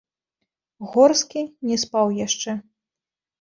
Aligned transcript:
Горскі 0.93 1.43
не 1.73 1.77
спаў 1.83 2.07
яшчэ. 2.25 2.57